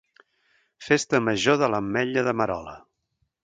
Festa 0.85 1.21
Major 1.27 1.61
de 1.65 1.69
l'Ametlla 1.75 2.27
de 2.31 2.35
Merola. 2.41 2.75